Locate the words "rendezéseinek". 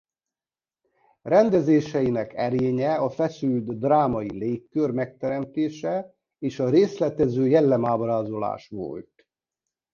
1.21-2.33